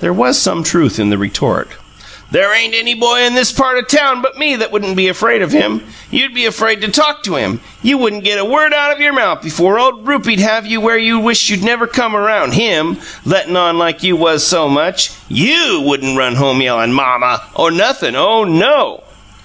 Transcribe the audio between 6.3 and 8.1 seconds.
be afraid to talk to him. You